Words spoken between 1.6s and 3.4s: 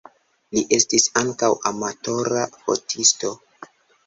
amatora fotisto.